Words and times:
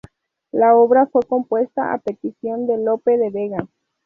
La 0.51 0.75
obra 0.75 1.05
fue 1.05 1.21
compuesta 1.21 1.93
a 1.93 1.99
petición 1.99 2.65
de 2.65 2.79
Lope 2.79 3.19
de 3.19 3.29
Vega. 3.29 3.67